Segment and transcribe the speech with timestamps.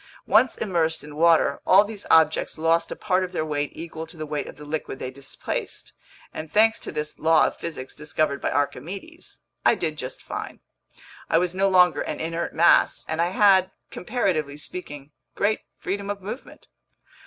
[0.25, 4.17] Once immersed in water, all these objects lost a part of their weight equal to
[4.17, 5.93] the weight of the liquid they displaced,
[6.33, 10.59] and thanks to this law of physics discovered by Archimedes, I did just fine.
[11.29, 16.19] I was no longer an inert mass, and I had, comparatively speaking, great freedom of
[16.23, 16.67] movement.